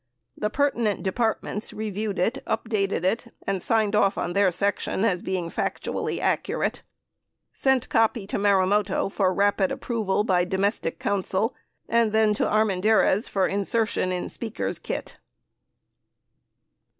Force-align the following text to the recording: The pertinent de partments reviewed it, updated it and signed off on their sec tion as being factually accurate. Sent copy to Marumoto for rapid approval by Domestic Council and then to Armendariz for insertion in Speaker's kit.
The 0.35 0.49
pertinent 0.49 1.03
de 1.03 1.11
partments 1.11 1.73
reviewed 1.73 2.17
it, 2.17 2.39
updated 2.47 3.03
it 3.03 3.31
and 3.45 3.61
signed 3.61 3.95
off 3.95 4.17
on 4.17 4.33
their 4.33 4.49
sec 4.49 4.79
tion 4.79 5.05
as 5.05 5.21
being 5.21 5.51
factually 5.51 6.17
accurate. 6.19 6.81
Sent 7.53 7.87
copy 7.87 8.25
to 8.25 8.39
Marumoto 8.39 9.11
for 9.11 9.31
rapid 9.31 9.71
approval 9.71 10.23
by 10.23 10.43
Domestic 10.43 10.97
Council 10.97 11.53
and 11.87 12.13
then 12.13 12.33
to 12.33 12.45
Armendariz 12.45 13.29
for 13.29 13.45
insertion 13.45 14.11
in 14.11 14.27
Speaker's 14.27 14.79
kit. 14.79 15.17